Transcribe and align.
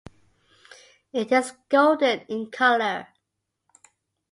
It 1.13 1.31
is 1.31 1.53
golden 1.69 2.21
in 2.21 2.49
colour. 2.49 3.05